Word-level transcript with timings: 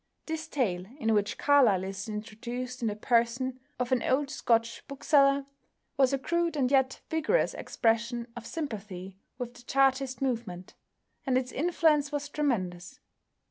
This 0.25 0.47
tale, 0.47 0.85
in 0.97 1.13
which 1.13 1.37
Carlyle 1.37 1.83
is 1.83 2.09
introduced 2.09 2.81
in 2.81 2.87
the 2.87 2.95
person 2.95 3.59
of 3.79 3.91
an 3.91 4.01
old 4.01 4.31
Scotch 4.31 4.81
bookseller, 4.87 5.45
was 5.95 6.11
a 6.11 6.17
crude 6.17 6.57
and 6.57 6.71
yet 6.71 7.01
vigorous 7.07 7.53
expression 7.53 8.25
of 8.35 8.47
sympathy 8.47 9.19
with 9.37 9.53
the 9.53 9.61
Chartist 9.61 10.19
movement, 10.19 10.73
and 11.23 11.37
its 11.37 11.51
influence 11.51 12.11
was 12.11 12.29
tremendous. 12.29 12.99